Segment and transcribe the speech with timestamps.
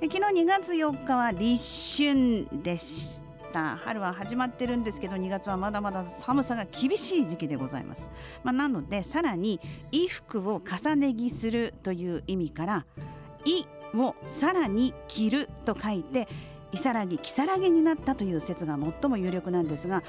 [0.00, 3.20] 昨日2月4日は立春でし
[3.52, 3.76] た。
[3.78, 8.10] 春は始まってるんですけど2月はまだまだ寒さが厳しい時期でございます、
[8.44, 9.58] まあ、なのでさらに
[9.90, 12.86] 衣服を重ね着するという意味から
[13.44, 13.64] 「い」
[13.98, 16.28] をさらに着ると書いて
[16.70, 20.04] 「いさらぎ」「きさらぎ」になったという説が最も有力なんですが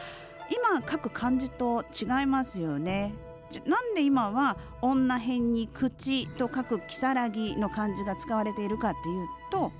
[0.52, 3.16] 今書く漢字と違いますよね。
[3.66, 9.72] なんで今は女編に口と書く如月の漢字が使われているかっていうと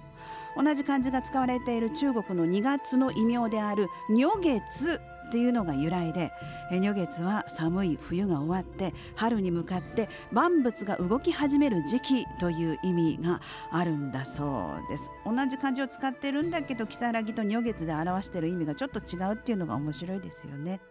[0.56, 5.00] 同じ漢字が使われている中国の2月の異名である如月
[5.30, 6.32] っていうのが由来で
[6.72, 13.40] 如月は寒い冬が終わって春に向かって万物が動き始める時期という意味が
[13.72, 15.12] あるんだそうです。
[15.26, 20.82] 同じ漢字を使ってるんだけど如月と如月で表してる意味がちょっと違うっていうのが面白いですよね。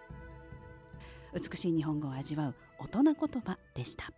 [1.35, 4.13] 美しい日本語を味わう大人言葉でした。